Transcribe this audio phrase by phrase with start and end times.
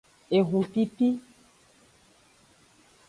[0.37, 1.07] Ehupipi.